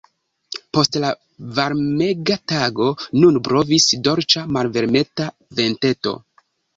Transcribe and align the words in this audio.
Post 0.75 0.95
la 1.01 1.09
varmega 1.57 2.37
tago 2.51 2.87
nun 3.23 3.37
blovis 3.49 3.85
dolĉa, 4.07 4.43
malvarmeta 4.57 5.29
venteto. 5.61 6.15